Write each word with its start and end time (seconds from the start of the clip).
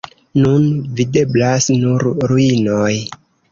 Nun 0.43 0.63
videblas 1.01 1.69
nur 1.83 2.09
ruinoj. 2.35 2.93